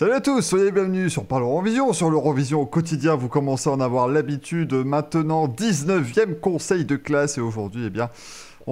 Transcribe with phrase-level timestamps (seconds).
[0.00, 1.92] Salut à tous, soyez bienvenus sur Parle Eurovision.
[1.92, 4.72] Sur l'Eurovision au quotidien, vous commencez à en avoir l'habitude.
[4.72, 8.08] Maintenant, 19e conseil de classe et aujourd'hui, eh bien,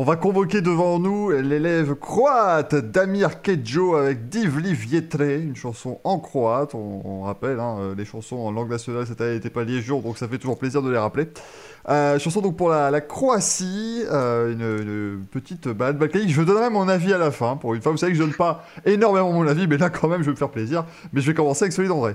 [0.01, 6.21] on va convoquer devant nous l'élève croate Damir Kedjo avec Divli Vietre, une chanson en
[6.21, 6.77] croate.
[6.77, 10.17] On, rappelle, hein, euh, les chansons en langue nationale cette année n'étaient pas jour, donc
[10.17, 11.27] ça fait toujours plaisir de les rappeler.
[11.89, 16.31] Euh, chanson donc pour la, Croatie, euh, une, petite balade balkanique.
[16.31, 17.57] Je donnerai mon avis à la fin.
[17.57, 20.07] Pour une fois, vous savez que je donne pas énormément mon avis, mais là quand
[20.07, 20.85] même, je vais me faire plaisir.
[21.13, 22.15] Mais je vais commencer avec celui d'André.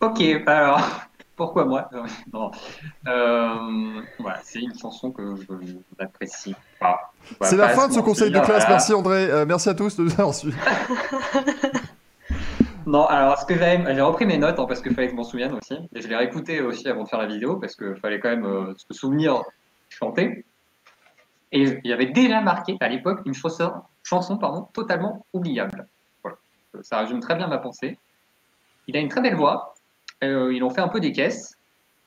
[0.00, 0.80] Ok, alors
[1.36, 1.88] pourquoi moi?
[3.06, 4.00] Euh,
[4.42, 5.52] C'est une chanson que je
[5.98, 7.12] n'apprécie pas.
[7.42, 8.64] c'est la fin de ce conseil de classe.
[8.68, 9.30] Merci André.
[9.30, 10.56] Euh, merci à tous de nous avoir suivis.
[12.86, 15.24] non, alors ce que j'ai repris mes notes hein, parce qu'il fallait que je m'en
[15.24, 15.74] souvienne aussi.
[15.94, 18.46] Et je l'ai réécouté aussi avant de faire la vidéo parce qu'il fallait quand même
[18.46, 19.42] euh, se souvenir
[19.90, 20.44] chanter.
[21.52, 23.72] Et il y avait déjà marqué à l'époque une chanson,
[24.02, 25.86] chanson pardon, totalement oubliable.
[26.22, 26.38] Voilà.
[26.82, 27.98] Ça résume très bien ma pensée.
[28.88, 29.75] Il a une très belle voix,
[30.22, 31.56] ils ont fait un peu des caisses.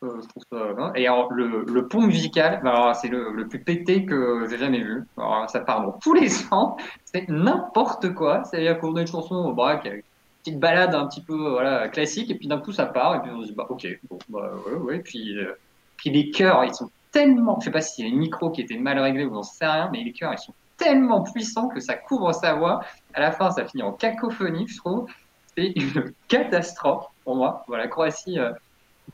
[0.02, 3.62] Euh, je trouve ça, et alors, le, le pont musical, bah, c'est le, le, plus
[3.62, 5.06] pété que j'ai jamais vu.
[5.18, 6.82] Alors, ça part dans tous les sens.
[7.04, 8.44] C'est n'importe quoi.
[8.46, 10.04] C'est-à-dire qu'on a une chanson bah, qui a une
[10.42, 13.32] petite balade un petit peu voilà, classique, et puis d'un coup ça part, et puis
[13.32, 15.00] on se dit, bah, ok, bon, bah, ouais, ouais.
[15.00, 15.52] Puis, euh,
[15.98, 17.60] puis les chœurs, ils sont tellement.
[17.60, 20.02] Je sais pas si les micros qui étaient mal réglés ou j'en sais rien, mais
[20.02, 22.80] les chœurs, ils sont tellement puissants que ça couvre sa voix.
[23.14, 25.10] À la fin, ça finit en cacophonie, je trouve.
[25.58, 27.64] C'est une catastrophe pour moi.
[27.68, 28.52] Voilà, Croatie euh,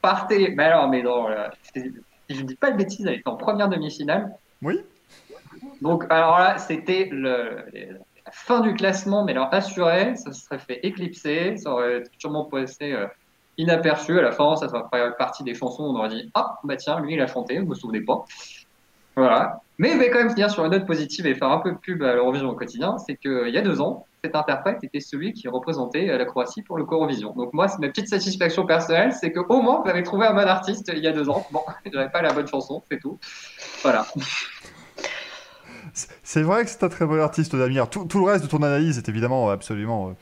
[0.01, 0.53] partait.
[0.55, 1.27] Mais alors, mais non,
[1.73, 1.91] si
[2.29, 4.35] je dis pas de bêtises, elle était en première demi-finale.
[4.61, 4.81] Oui.
[5.81, 7.65] Donc, alors là, c'était le,
[8.25, 12.45] la fin du classement, mais alors assuré, ça se serait fait éclipser, ça aurait sûrement
[12.45, 13.07] passé euh,
[13.57, 14.17] inaperçu.
[14.17, 16.99] À la fin, ça serait fait partie des chansons on aurait dit Ah, bah tiens,
[16.99, 18.25] lui, il a chanté, vous me souvenez pas.
[19.15, 19.61] Voilà.
[19.77, 21.77] Mais je vais quand même finir sur une note positive et faire un peu de
[21.77, 22.97] pub à l'Eurovision au quotidien.
[22.97, 26.61] C'est qu'il y a deux ans, cet interprète était celui qui représentait euh, la Croatie
[26.61, 27.33] pour le Eurovision.
[27.35, 30.47] Donc moi, c'est ma petite satisfaction personnelle, c'est qu'au moins, vous avez trouvé un bon
[30.47, 31.45] artiste il y a deux ans.
[31.51, 31.61] Bon,
[31.93, 33.19] n'avais pas la bonne chanson, c'est tout.
[33.83, 34.07] Voilà.
[35.93, 37.85] C'est vrai que c'est un très bon artiste, Damien.
[37.85, 40.15] Tout, tout, le reste de ton analyse est évidemment absolument...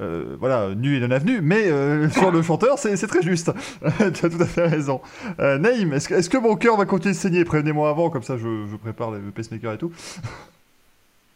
[0.00, 1.68] Euh, euh, voilà, nu et non avenu, mais
[2.10, 3.52] sur le chanteur, c'est très juste.
[4.14, 5.00] tu as tout à fait raison.
[5.38, 7.44] Naïm, est-ce que, est que, mon cœur va continuer de saigner?
[7.44, 9.92] Prévenez-moi avant, comme ça je, je prépare le pacemaker et tout.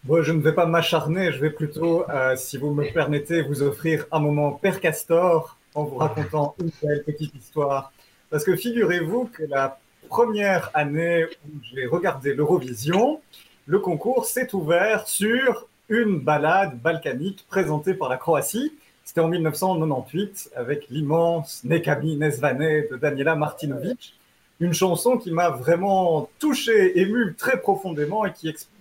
[0.04, 3.62] Bon, je ne vais pas m'acharner, je vais plutôt, euh, si vous me permettez, vous
[3.62, 7.92] offrir un moment Père Castor en vous racontant une belle petite histoire.
[8.30, 13.20] Parce que figurez-vous que la première année où j'ai regardé l'Eurovision,
[13.66, 18.72] le concours s'est ouvert sur une balade balkanique présentée par la Croatie.
[19.04, 22.58] C'était en 1998 avec l'immense Nekami Nezvane
[22.90, 24.14] de Daniela Martinovic.
[24.60, 28.74] Une chanson qui m'a vraiment touché, ému très profondément et qui explique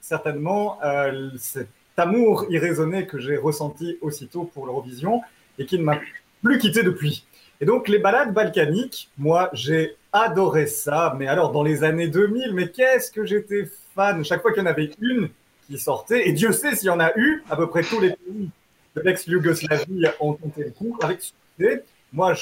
[0.00, 5.22] certainement euh, cet amour irraisonné que j'ai ressenti aussitôt pour l'Eurovision
[5.58, 5.98] et qui ne m'a
[6.42, 7.24] plus quitté depuis.
[7.60, 12.52] Et donc les balades balkaniques, moi j'ai adoré ça, mais alors dans les années 2000,
[12.52, 14.24] mais qu'est-ce que j'étais fan?
[14.24, 15.30] Chaque fois qu'il y en avait une
[15.66, 18.10] qui sortait, et Dieu sait s'il y en a eu, à peu près tous les
[18.10, 18.50] pays
[18.94, 21.84] de l'ex-Yougoslavie ont tenté le coup avec succès.
[22.12, 22.34] Moi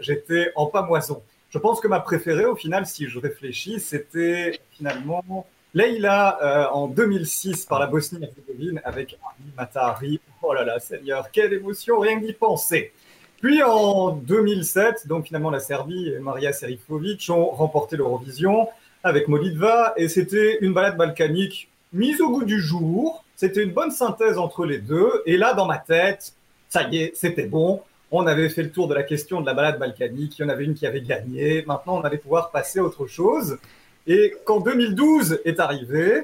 [0.00, 1.22] j'étais en pamoison.
[1.50, 6.86] Je pense que ma préférée au final, si je réfléchis, c'était finalement Leïla euh, en
[6.88, 10.20] 2006 par la Bosnie-Herzégovine avec Ari Matahari.
[10.42, 12.92] Oh là là, Seigneur, quelle émotion, rien que d'y penser.
[13.40, 18.68] Puis en 2007, donc finalement la Serbie et Maria Serifovic ont remporté l'Eurovision
[19.04, 23.24] avec Molitva et c'était une balade balkanique mise au goût du jour.
[23.36, 25.22] C'était une bonne synthèse entre les deux.
[25.26, 26.34] Et là, dans ma tête,
[26.68, 27.82] ça y est, c'était bon.
[28.10, 30.38] On avait fait le tour de la question de la balade balkanique.
[30.38, 31.64] Il y en avait une qui avait gagné.
[31.66, 33.58] Maintenant, on allait pouvoir passer à autre chose.
[34.06, 36.22] Et quand 2012 est arrivé,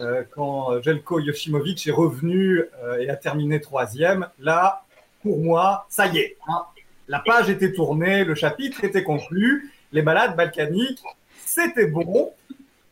[0.00, 4.84] euh, quand Jelko Yoshimovic est revenu euh, et a terminé troisième, là,
[5.22, 6.36] pour moi, ça y est.
[6.48, 6.62] Hein,
[7.08, 11.02] la page était tournée, le chapitre était conclu, les balades balkaniques,
[11.44, 12.32] c'était bon.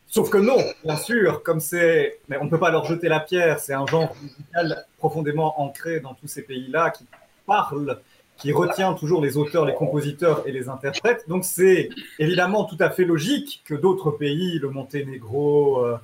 [0.08, 3.20] Sauf que non, bien sûr, comme c'est, mais on ne peut pas leur jeter la
[3.20, 7.06] pierre, c'est un genre musical profondément ancré dans tous ces pays-là qui
[7.46, 8.00] parle
[8.36, 11.24] qui retient toujours les auteurs, les compositeurs et les interprètes.
[11.28, 11.88] Donc c'est
[12.18, 15.96] évidemment tout à fait logique que d'autres pays, le Monténégro, euh,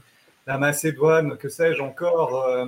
[0.46, 2.66] la Macédoine, que sais-je encore, euh,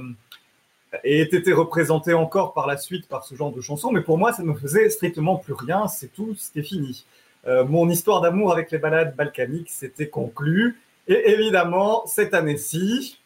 [1.02, 3.90] aient été représentés encore par la suite par ce genre de chansons.
[3.90, 5.88] Mais pour moi, ça ne faisait strictement plus rien.
[5.88, 7.04] C'est tout, c'était fini.
[7.46, 10.78] Euh, mon histoire d'amour avec les balades balkaniques s'était conclue.
[11.08, 13.18] Et évidemment, cette année-ci,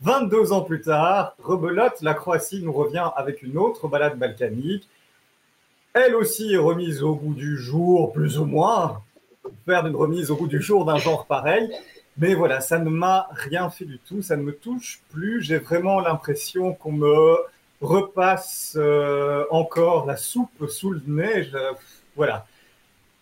[0.00, 4.88] 22 ans plus tard, rebelote, la Croatie nous revient avec une autre balade balkanique
[5.94, 9.00] elle aussi est remise au goût du jour, plus ou moins.
[9.64, 11.70] Faire une remise au goût du jour d'un genre pareil.
[12.18, 15.40] Mais voilà, ça ne m'a rien fait du tout, ça ne me touche plus.
[15.42, 17.36] J'ai vraiment l'impression qu'on me
[17.80, 21.48] repasse euh, encore la soupe sous le nez.
[22.16, 22.44] voilà.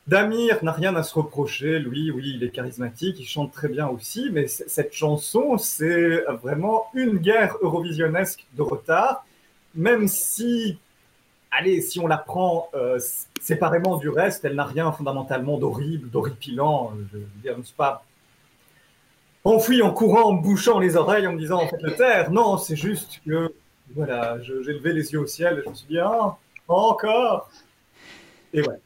[0.09, 3.87] Damir n'a rien à se reprocher, lui, oui, il est charismatique, il chante très bien
[3.87, 9.25] aussi, mais cette chanson, c'est vraiment une guerre eurovisionnesque de retard,
[9.77, 10.77] même si,
[11.53, 12.99] allez, si on la prend euh,
[13.41, 18.05] séparément du reste, elle n'a rien fondamentalement d'horrible, d'horripilant, je veux dire, n'est-ce pas?
[19.45, 22.59] Enfoui en courant, en bouchant les oreilles, en me disant, en fait, le terre, non,
[22.59, 23.55] c'est juste que,
[23.95, 27.49] voilà, j'ai levé les yeux au ciel, et je me suis dit, ah, encore?
[28.53, 28.81] Et voilà.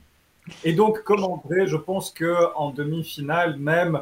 [0.64, 4.00] Et donc, comme André, je pense qu'en demi-finale, même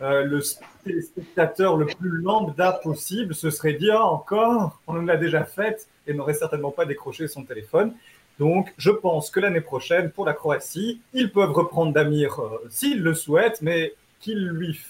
[0.00, 5.44] euh, le spectateur le plus lambda possible se serait dit ah, encore, on l'a déjà
[5.44, 7.94] fait et n'aurait certainement pas décroché son téléphone.
[8.40, 13.02] Donc, je pense que l'année prochaine, pour la Croatie, ils peuvent reprendre Damir euh, s'ils
[13.02, 14.80] le souhaitent, mais qu'ils lui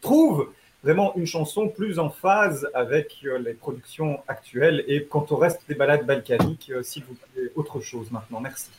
[0.00, 0.48] trouvent
[0.84, 4.84] vraiment une chanson plus en phase avec euh, les productions actuelles.
[4.86, 8.40] Et quant au reste des balades balkaniques, s'il vous plaît, autre chose maintenant.
[8.40, 8.70] Merci.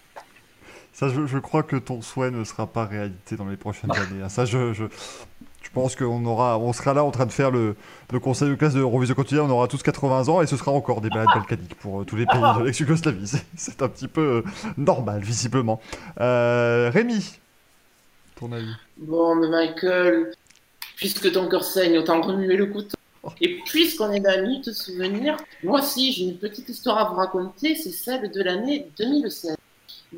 [0.93, 4.21] Ça, je, crois que ton souhait ne sera pas réalité dans les prochaines années.
[4.23, 4.29] Hein.
[4.29, 4.85] Ça, je, je,
[5.63, 7.75] je pense qu'on aura, on sera là en train de faire le,
[8.11, 9.43] le conseil de classe de Revision quotidien.
[9.43, 12.15] On aura tous 80 ans et ce sera encore des balades balkaniques pour euh, tous
[12.15, 13.41] les pays de l'ex-Yougoslavie.
[13.55, 14.43] C'est un petit peu euh,
[14.77, 15.81] normal, visiblement.
[16.21, 17.39] Euh, Rémi,
[18.39, 20.31] ton avis Bon, mais Michael,
[20.95, 22.97] puisque ton cœur saigne, autant remuer le couteau.
[23.41, 27.73] Et puisqu'on est d'amis, te souvenir, moi aussi j'ai une petite histoire à vous raconter,
[27.73, 29.55] c'est celle de l'année 2016.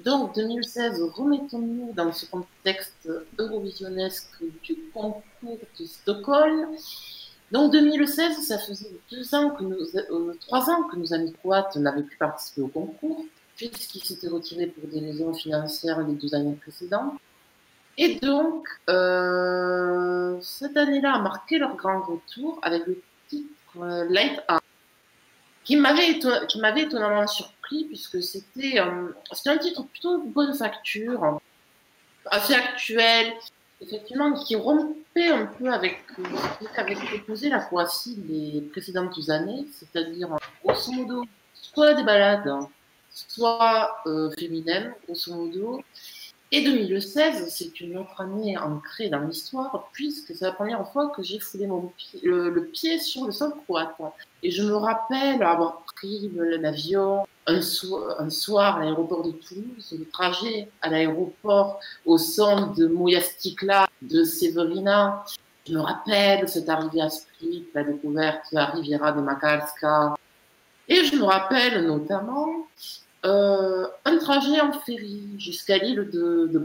[0.04, 5.24] Donc 2016, remettons-nous dans ce contexte eurovisionnesque du concours
[5.80, 6.76] de Stockholm.
[7.52, 12.04] Donc 2016, ça faisait deux ans que euh, trois ans que nos amis croates n'avaient
[12.04, 13.24] plus participé au concours,
[13.56, 17.14] puisqu'ils s'étaient retirés pour des raisons financières les deux années précédentes.
[17.98, 23.50] Et donc, euh, cette année-là a marqué leur grand retour avec le titre
[23.80, 24.42] euh, Light
[25.66, 29.10] qui m'avait qui m'avait étonnamment surpris puisque c'était euh,
[29.48, 31.40] un titre plutôt bonne facture,
[32.28, 33.34] assez actuel,
[33.82, 40.30] effectivement qui rompait un peu avec ce qu'avait proposé la Croatie les précédentes années, c'est-à-dire
[40.64, 42.50] grosso modo soit des balades,
[43.10, 45.82] soit euh, féminines, grosso modo,
[46.56, 51.22] et 2016, c'est une autre année ancrée dans l'histoire, puisque c'est la première fois que
[51.22, 51.92] j'ai foulé mon
[52.24, 53.94] le, pied sur le sol croate.
[54.42, 57.60] Et je me rappelle avoir pris l'avion un,
[58.20, 64.24] un, soir à l'aéroport de Toulouse, le trajet à l'aéroport au son de Mouyastikla, de
[64.24, 65.26] Severina.
[65.68, 70.16] Je me rappelle cette arrivée à Split, la découverte de la Riviera de Makarska.
[70.88, 72.66] Et je me rappelle notamment
[73.26, 76.64] euh, un trajet en ferry jusqu'à l'île de,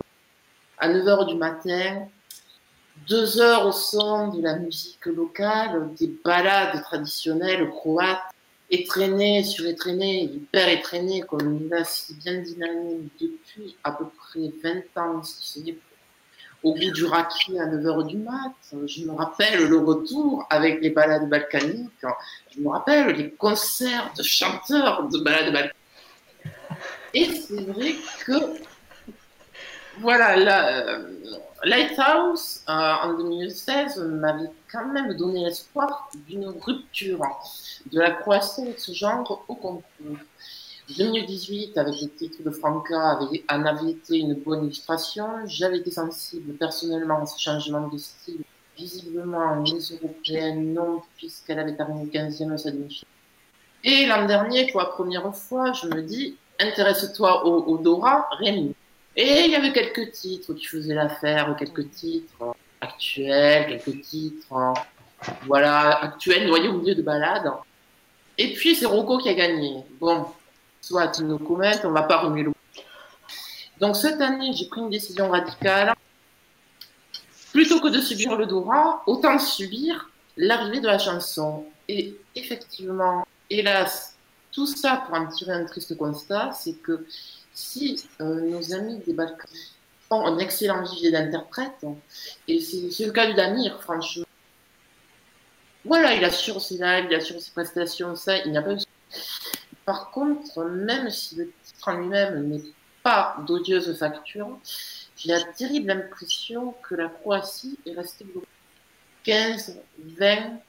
[0.78, 2.06] à 9h du matin,
[3.08, 8.20] deux heures au son de la musique locale, des balades traditionnelles croates,
[8.70, 14.52] étraînées sur étraînées, hyper étraînées, comme il a si bien dynamique depuis à peu près
[14.62, 15.70] 20 ans, si ce
[16.62, 18.52] au bout du raki à 9h du mat.
[18.86, 22.04] Je me rappelle le retour avec les balades balkaniques.
[22.50, 25.79] Je me rappelle les concerts de chanteurs de balades balkaniques.
[27.12, 28.32] Et c'est vrai que,
[29.98, 31.10] voilà, euh,
[31.64, 37.26] Lighthouse euh, en 2016 m'avait quand même donné l'espoir d'une rupture
[37.90, 39.82] de la croissance de ce genre au concours.
[40.96, 45.26] 2018, avec le titre de Franca, avait, en avait été une bonne illustration.
[45.46, 48.42] J'avais été sensible personnellement à ce changement de style,
[48.76, 53.02] visiblement Miss Européenne, non, puisqu'elle avait terminé 15e à sa demi
[53.84, 58.74] Et l'an dernier, pour la première fois, je me dis, intéresse-toi au, Dora, Rémi.
[59.16, 64.74] Et il y avait quelques titres qui faisaient l'affaire, quelques titres actuels, quelques titres,
[65.46, 67.50] voilà, actuels, noyés au milieu de balade.
[68.38, 69.82] Et puis c'est Rocco qui a gagné.
[70.00, 70.26] Bon,
[70.80, 72.52] soit nos comètes, on va pas remuer le.
[73.78, 75.94] Donc cette année, j'ai pris une décision radicale.
[77.52, 81.64] Plutôt que de subir le Dora, autant subir l'arrivée de la chanson.
[81.88, 84.16] Et effectivement, hélas,
[84.52, 87.06] tout ça pour en tirer un triste constat, c'est que
[87.52, 89.50] si euh, nos amis des Balkans
[90.10, 91.86] ont un excellent vivier d'interprètes,
[92.48, 94.24] et c'est le cas du Damir, franchement,
[95.84, 98.78] voilà, il assure ses lives, il assure ses prestations, ça, il n'y a pas eu...
[99.84, 102.62] Par contre, même si le titre en lui-même n'est
[103.02, 104.58] pas d'odieuse facture,
[105.16, 108.26] j'ai la terrible impression que la Croatie est restée
[109.24, 109.80] 15,
[110.18, 110.60] 20,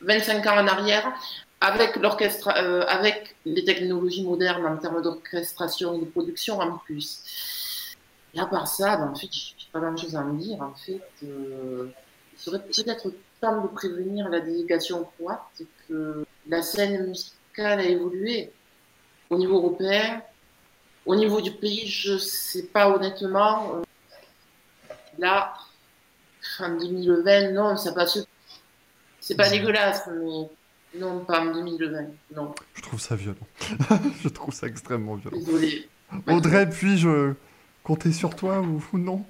[0.00, 1.12] 25 ans en arrière,
[1.60, 7.94] avec l'orchestre, euh, avec les technologies modernes en termes d'orchestration et de production en plus.
[8.34, 10.60] Et à part ça, ben, en fait, j'ai pas grand chose à en dire.
[10.62, 11.88] En fait, euh,
[12.32, 18.52] il serait peut-être temps de prévenir la délégation croate que la scène musicale a évolué
[19.28, 20.22] au niveau européen.
[21.06, 23.76] Au niveau du pays, je sais pas honnêtement.
[23.76, 23.82] Euh,
[25.18, 25.54] là,
[26.56, 28.18] fin 2020, non, ça passe.
[29.18, 30.48] C'est pas dégueulasse, mais
[30.94, 32.06] non, pas en 2020.
[32.34, 32.54] Non.
[32.74, 33.36] Je trouve ça violent.
[34.22, 35.36] je trouve ça extrêmement violent.
[35.36, 35.88] Désolé.
[36.26, 37.34] Audrey, puis-je
[37.84, 39.24] compter sur toi ou, non?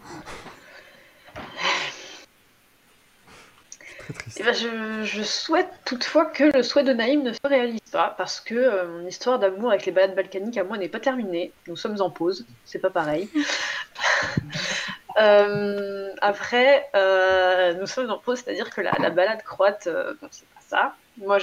[3.98, 4.38] Très triste.
[4.40, 8.40] Eh ben, je, souhaite toutefois que le souhait de Naïm ne se réalise pas, parce
[8.40, 11.52] que euh, mon histoire d'amour avec les balades balkaniques à moi n'est pas terminée.
[11.68, 13.28] Nous sommes en pause, c'est pas pareil.
[15.20, 19.88] Euh, après, euh, nous sommes en pause, c'est-à-dire que la, balade croate,
[20.30, 20.94] c'est pas ça.
[21.18, 21.38] Moi,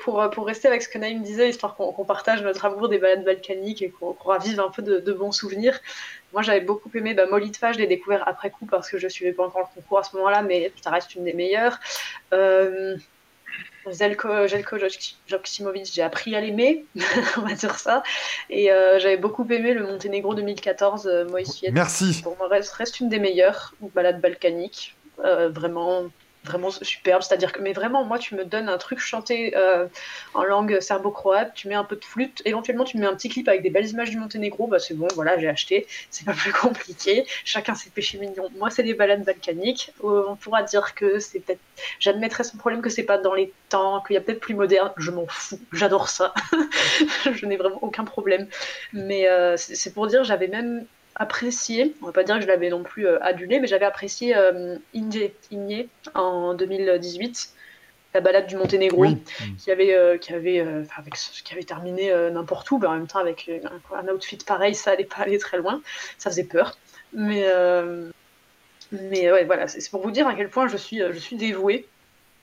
[0.00, 3.82] pour, rester avec ce que Naïm disait, histoire qu'on partage notre amour des balades balkaniques
[3.82, 5.78] et qu'on ravive un peu de, bons souvenirs.
[6.32, 9.32] Moi, j'avais beaucoup aimé bah, Molitva, je l'ai découvert après coup parce que je suivais
[9.32, 11.78] pas encore le concours à ce moment-là, mais ça reste une des meilleures.
[13.92, 14.76] Zelko, Jelko
[15.26, 16.84] Joksimovic, j'ai appris à l'aimer,
[17.36, 18.02] on va dire ça.
[18.50, 21.26] Et euh, j'avais beaucoup aimé le Monténégro 2014, euh,
[21.72, 22.20] Merci.
[22.22, 24.94] Pour moi, reste, reste une des meilleures balades balkaniques.
[25.24, 26.04] Euh, vraiment
[26.44, 27.22] vraiment superbe.
[27.22, 29.86] C'est-à-dire que, mais vraiment, moi, tu me donnes un truc chanté euh,
[30.34, 33.48] en langue serbo-croate, tu mets un peu de flûte, éventuellement, tu mets un petit clip
[33.48, 35.86] avec des belles images du Monténégro, bah c'est bon, voilà, j'ai acheté.
[36.10, 37.26] C'est pas plus compliqué.
[37.44, 38.48] Chacun ses péchés mignons.
[38.56, 39.92] Moi, c'est des balades balkaniques.
[40.04, 41.60] Euh, on pourra dire que c'est peut-être.
[42.00, 44.92] J'admettrai son problème que c'est pas dans les temps, qu'il y a peut-être plus moderne.
[44.96, 45.60] Je m'en fous.
[45.72, 46.34] J'adore ça.
[47.32, 48.48] je n'ai vraiment aucun problème.
[48.92, 50.86] Mais euh, c'est pour dire, j'avais même
[51.18, 54.36] apprécié, on va pas dire que je l'avais non plus euh, adulé, mais j'avais apprécié
[54.36, 57.52] euh, Inge, en 2018,
[58.14, 59.04] la balade du Monténégro,
[59.58, 63.18] qui avait, euh, qui avait, avec, qui avait terminé n'importe où, mais en même temps
[63.18, 63.50] avec
[63.92, 65.82] un, outfit pareil, ça allait pas aller très loin,
[66.16, 66.78] ça faisait peur.
[67.12, 67.46] Mais,
[68.92, 71.86] mais ouais, voilà, c'est pour vous dire à quel point je suis, je suis dévouée.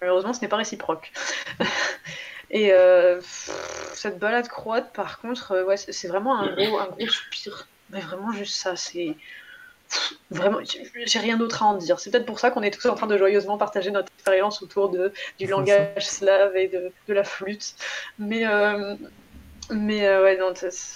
[0.02, 1.12] Malheureusement, ce n'est pas réciproque.
[2.52, 2.72] Et
[3.94, 8.32] cette balade croate, par contre, ouais, c'est vraiment un gros, un gros soupir mais vraiment,
[8.32, 9.16] juste ça, c'est.
[10.32, 10.60] Vraiment,
[11.06, 12.00] j'ai rien d'autre à en dire.
[12.00, 14.90] C'est peut-être pour ça qu'on est tous en train de joyeusement partager notre expérience autour
[14.90, 17.76] de, du langage slave et de, de, la flûte.
[18.18, 18.96] Mais, euh,
[19.70, 20.54] mais euh, ouais, non,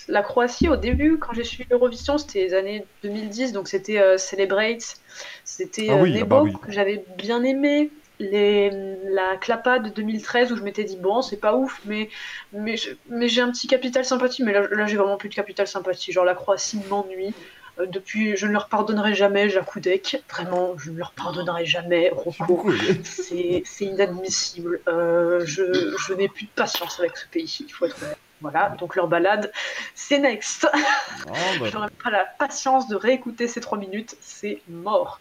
[0.08, 4.18] la Croatie, au début, quand j'ai suivi l'Eurovision, c'était les années 2010, donc c'était euh,
[4.18, 4.98] Celebrate,
[5.44, 8.70] c'était ah oui, ah bah que j'avais bien aimé les,
[9.12, 12.10] la clapa de 2013 où je m'étais dit bon c'est pas ouf mais
[12.54, 12.76] mais,
[13.10, 14.44] mais j'ai un petit capital sympathie.
[14.44, 16.12] Mais là, là j'ai vraiment plus de capital sympathie.
[16.12, 17.34] Genre la Croatie m'ennuie
[17.80, 22.72] euh, depuis je ne leur pardonnerai jamais Jakoudek vraiment je ne leur pardonnerai jamais Rocco.
[23.04, 24.82] C'est inadmissible.
[24.88, 27.98] Euh, je, je n'ai plus de patience avec ce pays il faut être
[28.42, 29.52] voilà, donc leur balade,
[29.96, 30.66] c'est next.
[30.74, 31.66] Oh, bah.
[31.66, 35.20] je n'aurai pas la patience de réécouter ces trois minutes, c'est mort.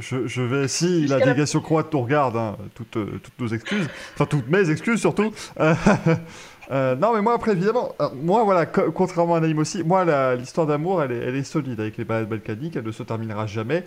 [0.00, 4.26] Je, vais, si la délégation croate nous regarde, hein, toutes, euh, toutes, nos excuses, enfin
[4.26, 5.32] toutes mes excuses surtout.
[5.60, 5.74] Euh,
[6.70, 11.02] euh, non, mais moi après, évidemment, moi voilà, contrairement à Naïm aussi, moi l'histoire d'amour,
[11.02, 13.84] elle est, elle est solide avec les balades balkaniques, elle ne se terminera jamais.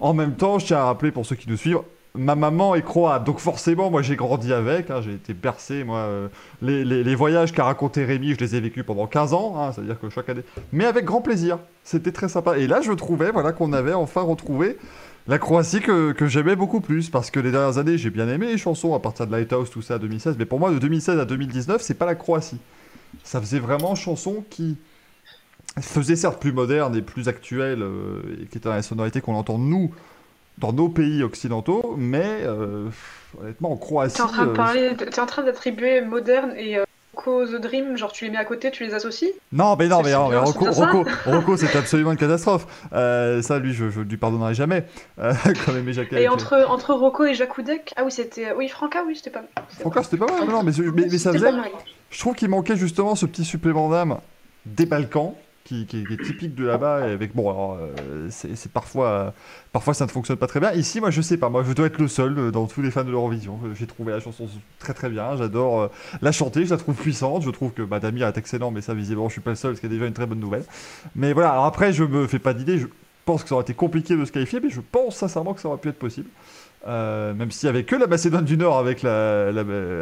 [0.00, 1.80] En même temps, je tiens à rappeler pour ceux qui nous suivent,
[2.16, 6.08] ma maman est croate, donc forcément, moi j'ai grandi avec, hein, j'ai été bercé, moi,
[6.62, 9.98] les, les, voyages qu'a raconté Rémi, je les ai vécus pendant 15 ans, hein, c'est-à-dire
[10.00, 12.58] que chaque année, mais avec grand plaisir, c'était très sympa.
[12.58, 14.78] Et là, je trouvais, voilà, qu'on avait enfin retrouvé
[15.26, 18.46] la Croatie que, que j'aimais beaucoup plus, parce que les dernières années, j'ai bien aimé
[18.46, 21.24] les chansons à partir de Lighthouse, tout ça, 2016, mais pour moi, de 2016 à
[21.24, 22.58] 2019, c'est pas la Croatie.
[23.22, 24.76] Ça faisait vraiment chansons qui
[25.80, 29.34] faisaient certes plus modernes et plus actuelles, euh, et qui étaient dans la sonorité qu'on
[29.34, 29.94] entend nous,
[30.58, 32.88] dans nos pays occidentaux, mais euh,
[33.40, 34.16] honnêtement, en Croatie...
[34.16, 36.78] Tu es en train de euh, en train d'attribuer moderne et
[37.24, 40.02] Rocco The Dream, genre tu les mets à côté, tu les associes Non, mais non,
[40.02, 40.66] mais, non, mais Rocco,
[41.26, 42.66] Rocco, c'est absolument une catastrophe.
[42.92, 44.84] Euh, ça, lui, je ne lui pardonnerai jamais.
[45.18, 45.32] Euh,
[45.64, 46.22] comme Aimé Jacquet.
[46.22, 48.52] Et entre, entre Rocco et Jakoudek, ah oui, c'était.
[48.52, 49.48] Oui, Franca, oui, c'était pas mal.
[49.80, 51.50] Franca, c'était pas mal, non, mais, mais, mais ça faisait.
[52.10, 54.18] Je trouve qu'il manquait justement ce petit supplément d'âme
[54.66, 56.96] des Balkans qui, est typique de là-bas.
[57.04, 59.32] Avec bon, alors euh, c'est parfois,
[59.72, 60.72] parfois ça ne fonctionne pas très bien.
[60.72, 61.48] Ici, moi, je sais pas.
[61.48, 63.58] Moi, je dois être le seul euh, dans tous les fans de l'Eurovision.
[63.74, 65.36] J'ai trouvé la chanson très très bien.
[65.36, 65.88] J'adore euh,
[66.20, 66.66] la chanter.
[66.66, 67.42] Je la trouve puissante.
[67.42, 69.80] Je trouve que Damir est excellent, mais ça visiblement, je suis pas le seul, ce
[69.80, 70.64] qui est déjà une très bonne nouvelle.
[71.16, 71.52] Mais voilà.
[71.52, 72.78] Alors après, je me fais pas d'idée.
[72.78, 72.86] Je
[73.24, 75.68] pense que ça aurait été compliqué de se qualifier, mais je pense sincèrement que ça
[75.68, 76.28] aurait pu être possible.
[76.86, 79.48] même s'il n'y avait que la Macédoine du Nord avec la,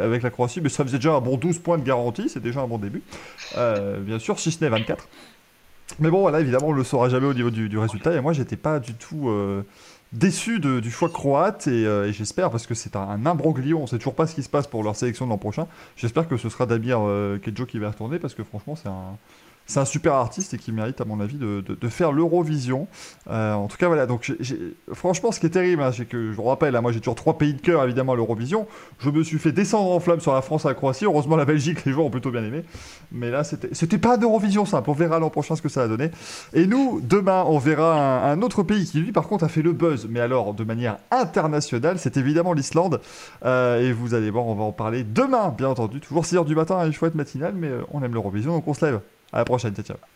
[0.03, 2.59] avec la Croatie, mais ça faisait déjà un bon 12 points de garantie, c'est déjà
[2.59, 3.01] un bon début.
[3.55, 5.07] bien sûr, si ce n'est 24.
[5.99, 8.13] Mais bon, voilà, évidemment, on le saura jamais au niveau du, résultat.
[8.13, 9.63] Et moi, j'étais pas du tout euh,
[10.11, 11.67] déçu du choix croate.
[11.67, 14.49] Euh, et, j'espère, parce que c'est un, imbroglio, on sait toujours pas ce qui se
[14.49, 15.67] passe pour leur sélection de l'an prochain.
[15.95, 19.17] J'espère que ce sera Damir euh, Kedjo qui va retourner, parce que franchement, c'est un,
[19.65, 22.87] c'est un super artiste et qui mérite, à mon avis, de, faire l'Eurovision.
[23.29, 24.05] Euh, en tout cas, voilà.
[24.05, 24.33] Donc,
[24.93, 27.15] franchement, ce qui est terrible, hein, c'est que je vous rappelle, hein, moi j'ai toujours
[27.15, 28.67] trois pays de cœur, évidemment, à l'Eurovision.
[28.99, 31.05] Je me suis fait descendre en flamme sur la France et la Croatie.
[31.05, 32.63] Heureusement, la Belgique, les joueurs ont plutôt bien aimé.
[33.11, 34.89] Mais là, c'était pas d'Eurovision simple.
[34.89, 36.11] On verra l'an prochain ce que ça va donner.
[36.53, 39.71] Et nous, demain, on verra un, autre pays qui, lui, par contre, a fait le
[39.71, 40.07] buzz.
[40.09, 43.01] Mais alors, de manière internationale, c'est évidemment l'Islande.
[43.45, 45.99] Euh, et vous allez voir, on va en parler demain, bien entendu.
[45.99, 48.85] Toujours 6h du matin, une chouette matinale, mais euh, on aime l'Eurovision, donc on se
[48.85, 48.99] lève.
[49.33, 50.12] À la prochaine, ciao ciao.